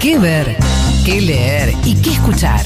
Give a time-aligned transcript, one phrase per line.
[0.00, 0.56] ¿Qué ver?
[1.04, 1.74] ¿Qué leer?
[1.84, 2.64] ¿Y qué escuchar?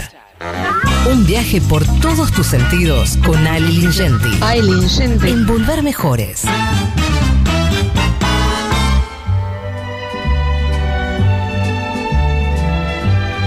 [1.11, 4.39] Un viaje por todos tus sentidos con Ali Lingenti.
[4.41, 5.31] Aileen Gente.
[5.31, 6.43] En Volver Mejores.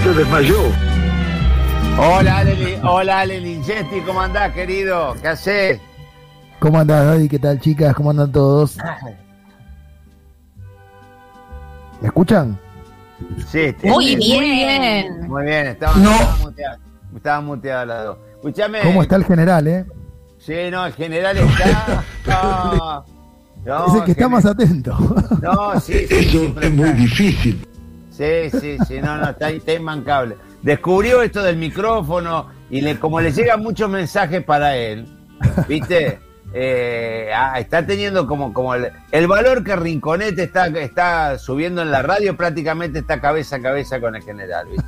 [0.03, 0.59] Se desmayó.
[1.97, 3.61] Hola, Ale, hola, Ale
[4.05, 5.15] ¿cómo andás, querido?
[5.21, 5.79] ¿Qué haces?
[6.59, 7.29] ¿Cómo andás, Daddy?
[7.29, 7.95] ¿Qué tal, chicas?
[7.95, 8.77] ¿Cómo andan todos?
[12.01, 12.66] ¿Me escuchan?
[13.47, 15.27] Sí, te- Muy bien.
[15.27, 17.41] Muy bien, estaba, No.
[17.41, 18.17] muteado las dos.
[18.35, 18.81] Escuchame.
[18.81, 19.85] ¿Cómo está el general, eh?
[20.37, 22.03] Sí, no, el general está.
[23.65, 24.97] No, no, es el que está más atento.
[25.41, 27.67] No, sí, sí, Eso es muy difícil.
[28.11, 30.37] Sí, sí, sí, no, no, está, está inmancable.
[30.61, 35.05] Descubrió esto del micrófono y le, como le llegan muchos mensajes para él,
[35.67, 36.19] ¿viste?
[36.59, 41.91] Eh, ah, está teniendo como, como el, el valor que Rinconete está, está subiendo en
[41.91, 44.87] la radio, prácticamente está cabeza a cabeza con el general, ¿viste?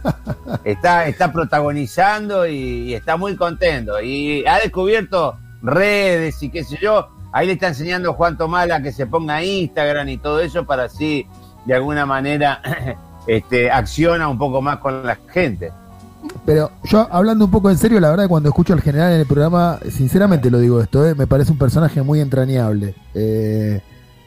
[0.64, 4.02] Está, está protagonizando y, y está muy contento.
[4.02, 7.09] Y ha descubierto redes y qué sé yo.
[7.31, 11.28] Ahí le está enseñando Juan Tomala que se ponga Instagram y todo eso para así,
[11.66, 12.61] de alguna manera,
[13.28, 15.72] este, acciona un poco más con la gente.
[16.45, 19.20] Pero yo, hablando un poco en serio, la verdad que cuando escucho al general en
[19.22, 22.95] el programa, sinceramente lo digo esto, eh, me parece un personaje muy entrañable.
[23.14, 23.81] Eh,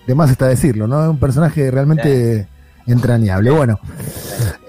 [0.07, 1.03] de más está decirlo, ¿no?
[1.03, 2.49] Es un personaje realmente
[2.87, 3.51] entrañable.
[3.51, 3.79] Bueno,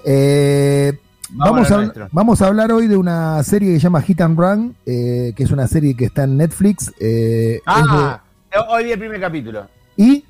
[0.06, 1.00] eh,
[1.36, 4.76] Vamos a vamos a hablar hoy de una serie que se llama Hit and Run,
[4.86, 6.94] eh, que es una serie que está en Netflix.
[7.00, 8.22] eh, Ah,
[8.70, 9.66] hoy vi el primer capítulo.
[9.98, 10.24] y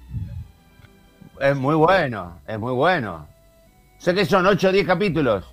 [1.42, 3.28] Es muy bueno, es muy bueno.
[3.98, 5.53] Sé que son 8 o 10 capítulos.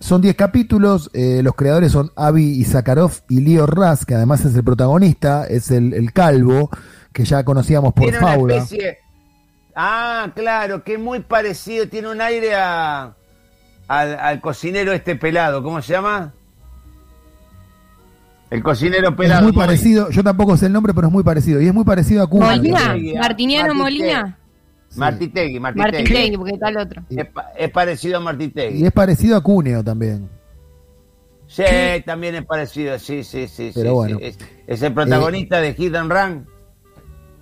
[0.00, 4.54] Son 10 capítulos, eh, los creadores son Avi Issakarov y Leo Raz, que además es
[4.54, 6.70] el protagonista, es el, el calvo,
[7.12, 8.56] que ya conocíamos por tiene una Faula.
[8.56, 8.98] especie.
[9.76, 13.14] Ah, claro, que es muy parecido, tiene un aire a,
[13.88, 16.32] al, al cocinero este pelado, ¿cómo se llama?
[18.50, 19.42] El cocinero Es pelado.
[19.44, 21.60] muy parecido, yo tampoco sé el nombre, pero es muy parecido.
[21.60, 22.46] Y es muy parecido a Cuba.
[22.46, 23.74] Molina, Martiniano.
[23.74, 24.38] Molina.
[24.96, 25.92] Martitegui, Martitegui.
[25.92, 27.02] Martitegui, porque está el otro.
[27.10, 28.84] Es, pa- es parecido a Y Martitegui.
[28.86, 30.28] es parecido a Cuneo también.
[31.46, 31.64] Sí,
[32.06, 33.72] también es parecido, sí, sí, sí.
[33.74, 34.18] Pero sí, bueno.
[34.18, 34.24] sí.
[34.26, 36.46] Es, es el protagonista de Hit and Run.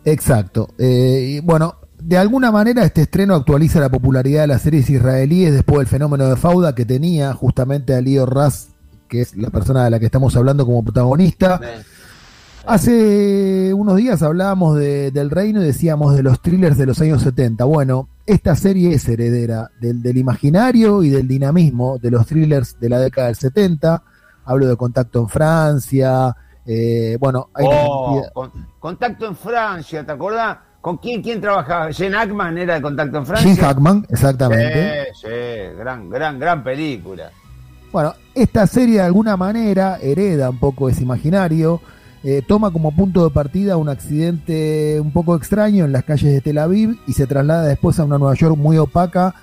[0.04, 0.68] Exacto.
[0.78, 5.52] Eh, y bueno, de alguna manera este estreno actualiza la popularidad de las series israelíes
[5.52, 8.68] después del fenómeno de Fauda que tenía justamente a Leo Raz,
[9.08, 11.60] que es la persona de la que estamos hablando como protagonista.
[12.72, 17.22] Hace unos días hablábamos de- del reino y decíamos de los thrillers de los años
[17.22, 17.64] 70.
[17.64, 22.90] Bueno, esta serie es heredera del, del imaginario y del dinamismo de los thrillers de
[22.90, 24.02] la década del 70.
[24.44, 26.36] Hablo de Contacto en Francia.
[26.66, 30.58] eh, bueno, hay Oh, con- contacto en Francia, ¿te acordás?
[30.82, 31.90] ¿Con quién, quién trabajaba?
[31.90, 33.48] Jen Ackman era de Contacto en Francia.
[33.50, 35.06] Jim Hackman, exactamente.
[35.14, 37.30] Sí, sí, gran, gran, gran película.
[37.90, 41.80] Bueno, esta serie de alguna manera hereda un poco ese imaginario,
[42.24, 46.40] eh, toma como punto de partida un accidente un poco extraño en las calles de
[46.40, 49.36] Tel Aviv y se traslada después a una Nueva York muy opaca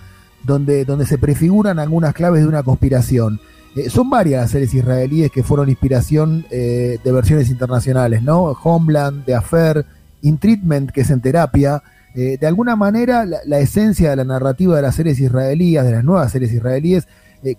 [0.43, 3.39] donde, donde se prefiguran algunas claves de una conspiración.
[3.77, 8.43] Eh, son varias las series israelíes que fueron inspiración eh, de versiones internacionales, ¿no?
[8.43, 9.85] Homeland, The Affair,
[10.21, 11.81] In Treatment, que es en terapia.
[12.13, 16.03] De alguna manera, la, la esencia de la narrativa de las series israelíes, de las
[16.05, 17.09] nuevas series israelíes,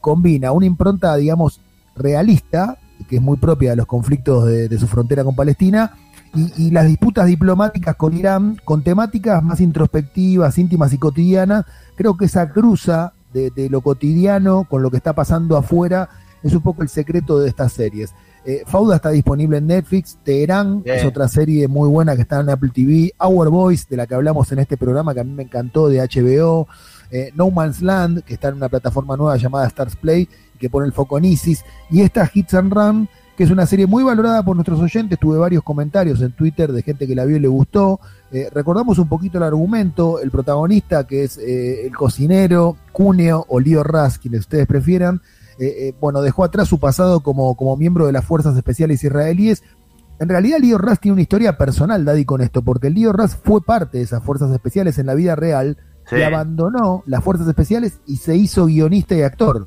[0.01, 1.61] combina una impronta, digamos,
[1.95, 2.79] realista,
[3.09, 5.93] que es muy propia de los conflictos de, su frontera con Palestina,
[6.35, 11.65] y, las disputas diplomáticas con Irán, con temáticas más introspectivas, íntimas y cotidianas.
[11.95, 16.09] Creo que esa cruza de lo cotidiano con lo que está pasando afuera
[16.43, 18.15] es un poco el secreto de estas series.
[18.49, 20.99] Eh, Fauda está disponible en Netflix, Teherán Bien.
[20.99, 24.15] es otra serie muy buena que está en Apple TV, Our Voice, de la que
[24.15, 26.69] hablamos en este programa que a mí me encantó, de HBO,
[27.11, 30.29] eh, No Man's Land, que está en una plataforma nueva llamada Stars Play,
[30.61, 33.89] que pone el foco en ISIS, y esta Hits and Run, que es una serie
[33.89, 37.39] muy valorada por nuestros oyentes, tuve varios comentarios en Twitter de gente que la vio
[37.39, 37.99] y le gustó.
[38.31, 43.83] Eh, recordamos un poquito el argumento, el protagonista, que es el cocinero, Cuneo o Leo
[43.83, 45.21] Raz, quienes ustedes prefieran,
[45.59, 49.63] eh, eh, bueno, dejó atrás su pasado como, como miembro de las fuerzas especiales israelíes.
[50.19, 53.61] En realidad, Leo Raz tiene una historia personal, Daddy, con esto, porque Leo Raz fue
[53.63, 55.77] parte de esas fuerzas especiales en la vida real,
[56.09, 56.17] Sí.
[56.17, 59.67] y abandonó las fuerzas especiales y se hizo guionista y actor.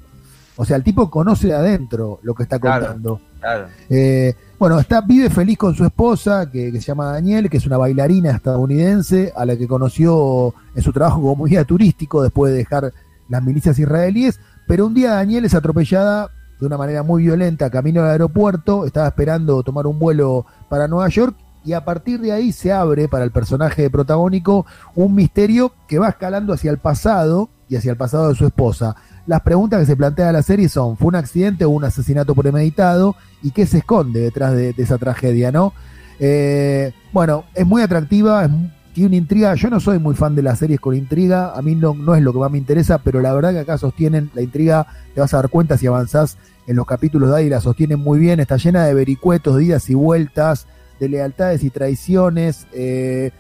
[0.56, 2.86] O sea, el tipo conoce de adentro lo que está Claro.
[2.86, 3.22] contando.
[3.40, 3.68] Claro.
[3.90, 7.66] Eh, bueno, está, vive feliz con su esposa, que, que se llama Daniel, que es
[7.66, 12.60] una bailarina estadounidense, a la que conoció en su trabajo como guía turístico después de
[12.60, 12.94] dejar
[13.30, 14.40] las milicias israelíes.
[14.69, 16.30] Pero un día Daniel es atropellada
[16.60, 21.10] de una manera muy violenta camino al aeropuerto, estaba esperando tomar un vuelo para Nueva
[21.10, 21.36] York
[21.66, 26.10] y a partir de ahí se abre para el personaje protagónico un misterio que va
[26.10, 28.95] escalando hacia el pasado y hacia el pasado de su esposa.
[29.25, 33.16] Las preguntas que se plantea la serie son, ¿fue un accidente o un asesinato premeditado?
[33.42, 35.74] ¿Y qué se esconde detrás de, esa tragedia, no?
[36.19, 38.48] Eh, bueno, es muy atractiva,
[38.94, 39.56] tiene una intriga.
[39.56, 42.22] Yo no soy muy fan de las series con intriga, a mí no, no es
[42.22, 45.34] lo que más me interesa, pero la verdad que acá sostienen la intriga, te vas
[45.34, 46.38] a dar cuenta si avanzás
[46.68, 49.90] en los capítulos de ahí, la sostienen muy bien, está llena de vericuetos, de idas
[49.90, 50.68] y vueltas,
[51.00, 52.68] de lealtades y traiciones.
[52.74, 53.32] Eh,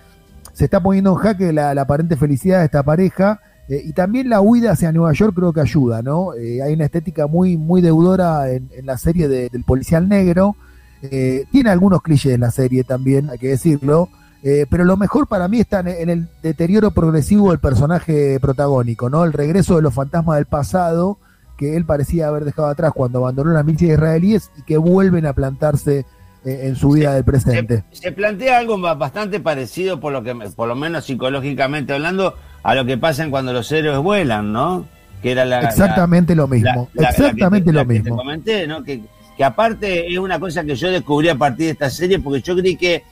[0.53, 3.39] se está poniendo en jaque la, aparente felicidad de esta pareja.
[3.69, 6.33] Eh, y también la huida hacia Nueva York creo que ayuda, ¿no?
[6.33, 10.55] Eh, hay una estética muy, muy deudora en, en la serie de- del policial negro.
[11.03, 14.09] Eh, tiene algunos clichés en la serie también, hay que decirlo.
[14.43, 19.09] Eh, pero lo mejor para mí está en, en el deterioro progresivo del personaje protagónico,
[19.09, 19.23] ¿no?
[19.25, 21.17] El regreso de los fantasmas del pasado
[21.57, 25.33] que él parecía haber dejado atrás cuando abandonó las milicias israelíes y que vuelven a
[25.33, 26.05] plantarse
[26.45, 27.83] eh, en su vida del presente.
[27.91, 31.91] Se, se plantea algo ba- bastante parecido, por lo que, me- por lo menos psicológicamente
[31.91, 34.85] hablando, a lo que pasa cuando los héroes vuelan, ¿no?
[35.21, 37.93] Que era la, la- Exactamente lo mismo, la- la que exactamente te- lo la que
[37.95, 38.15] te mismo.
[38.15, 38.81] comenté, ¿no?
[38.85, 39.01] Que,
[39.35, 42.55] que aparte es una cosa que yo descubrí a partir de esta serie, porque yo
[42.55, 43.03] creí que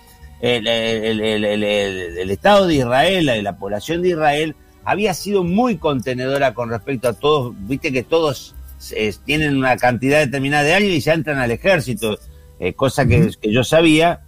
[0.42, 4.56] el, el- el- el- el- el Estado de Israel, la, la población de Israel,
[4.86, 8.56] había sido muy contenedora con respecto a todos, viste que todos
[8.95, 12.18] eh, tienen una cantidad determinada de años y ya entran al ejército,
[12.60, 14.22] eh, cosa que, yo sabía,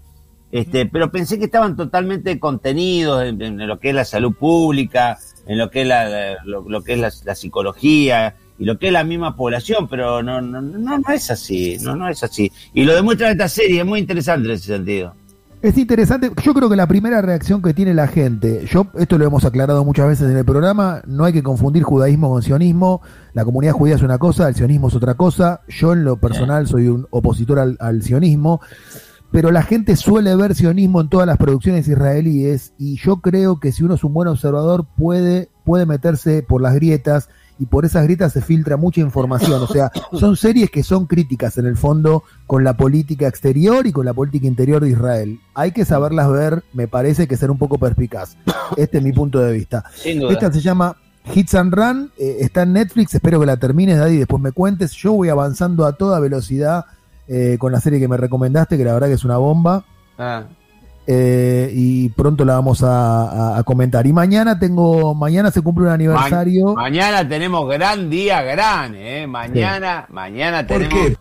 [0.52, 5.18] este, pero pensé que estaban totalmente contenidos en, en lo que es la salud pública,
[5.48, 8.78] en lo que es la, la- lo, lo que es la, la psicología y lo
[8.80, 12.22] que es la misma población, pero no, no, no, no es así, no, no es
[12.24, 12.52] así.
[12.74, 15.16] Y lo demuestra esta serie, es muy interesante en ese sentido.
[15.62, 19.26] Es interesante, yo creo que la primera reacción que tiene la gente, yo esto lo
[19.26, 23.02] hemos aclarado muchas veces en el programa, no hay que confundir judaísmo con sionismo,
[23.34, 26.66] la comunidad judía es una cosa, el sionismo es otra cosa, yo en lo personal
[26.66, 28.62] soy un opositor al, al sionismo,
[29.32, 33.74] pero la gente suele ver sionismo en todas las producciones israelíes y yo creo que
[33.74, 37.28] si uno es un buen observador puede, puede meterse por las grietas
[37.60, 39.62] y por esas grietas se filtra mucha información.
[39.62, 43.92] O sea, son series que son críticas en el fondo con la política exterior y
[43.92, 45.40] con la política interior de Israel.
[45.54, 48.38] Hay que saberlas ver, me parece que ser un poco perspicaz.
[48.78, 49.84] Este es mi punto de vista.
[49.94, 50.32] Sin duda.
[50.32, 50.96] Esta se llama
[51.34, 54.52] Hits and Run, eh, está en Netflix, espero que la termines, Daddy, y después me
[54.52, 54.94] cuentes.
[54.94, 56.86] Yo voy avanzando a toda velocidad
[57.28, 59.86] eh, con la serie que me recomendaste, que la verdad que es una bomba.
[60.18, 60.46] Ah,
[61.12, 63.24] eh, y pronto la vamos a,
[63.56, 64.06] a- a comentar.
[64.06, 66.76] Y mañana tengo, mañana se cumple un aniversario.
[66.76, 69.26] mañana tenemos gran día, gran, ¿eh?
[69.26, 70.94] Mañana, mañana ¿Por tenemos...
[71.08, 71.18] qué?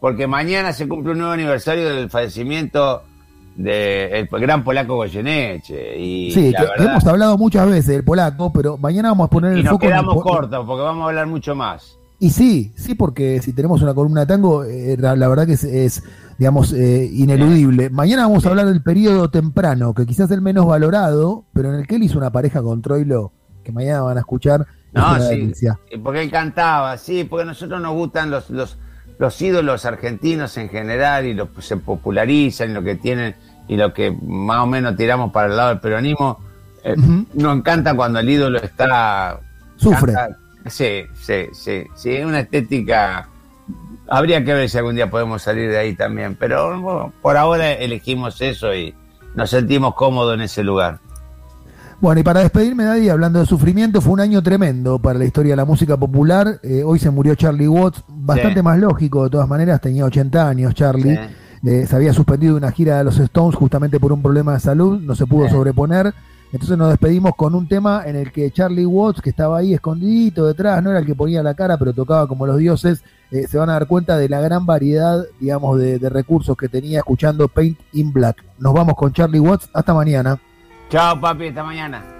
[0.00, 3.02] Porque mañana se cumple un nuevo aniversario del fallecimiento
[3.56, 5.96] del gran polaco Goyeneche.
[5.96, 9.30] Y Sí, la que verdad- hemos hablado muchas veces del polaco, pero mañana vamos a
[9.30, 11.96] poner y el nos foco en el quedamos cortos porque vamos a hablar mucho más.
[12.18, 15.52] Y sí, sí, porque si tenemos una columna de tango, eh, la, la verdad que
[15.54, 16.02] es, es,
[16.38, 17.90] digamos, eh, ineludible.
[17.90, 21.80] Mañana vamos a hablar del periodo temprano, que quizás es el menos valorado, pero en
[21.80, 23.32] el que él hizo una pareja con Troilo,
[23.62, 24.62] que mañana van a escuchar.
[24.62, 25.78] es No, sí, delicia.
[26.02, 28.76] porque él cantaba, sí, porque a nosotros nos gustan los, los,
[29.18, 33.34] los ídolos argentinos en general y los se popularizan y lo que tienen
[33.68, 36.38] y lo que más o menos tiramos para el lado del peronismo.
[36.82, 36.94] eh.
[37.34, 39.40] Nos encanta cuando el ídolo está
[39.76, 40.12] Sufre.
[40.12, 43.28] Canta- Sí, sí, sí, sí, es una estética.
[44.08, 47.72] Habría que ver si algún día podemos salir de ahí también, pero bueno, por ahora
[47.72, 48.94] elegimos eso y
[49.34, 50.98] nos sentimos cómodos en ese lugar.
[52.00, 55.52] Bueno, y para despedirme, Daddy, hablando de sufrimiento, fue un año tremendo para la historia
[55.52, 56.60] de la música popular.
[56.62, 58.62] Eh, hoy se murió Charlie Watts, bastante Sí.
[58.62, 61.16] más lógico, de todas maneras, tenía 80 años Charlie.
[61.62, 61.68] Sí.
[61.70, 65.00] Eh, se había suspendido una gira de los Stones justamente por un problema de salud,
[65.00, 65.52] no se pudo Sí.
[65.52, 66.12] sobreponer.
[66.54, 70.46] Entonces nos despedimos con un tema en el que Charlie Watts, que estaba ahí escondidito
[70.46, 73.58] detrás, no era el que ponía la cara, pero tocaba como los dioses, eh, se
[73.58, 77.48] van a dar cuenta de la gran variedad, digamos, de, de recursos que tenía escuchando
[77.48, 78.44] Paint in Black.
[78.60, 80.38] Nos vamos con Charlie Watts, hasta mañana.
[80.90, 82.13] Chao, papi, hasta mañana.